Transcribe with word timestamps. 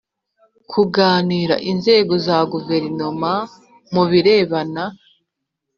kunganira 0.69 1.55
inzego 1.71 2.13
za 2.25 2.37
Guverinoma 2.51 3.33
mu 3.93 4.03
birebana 4.09 4.83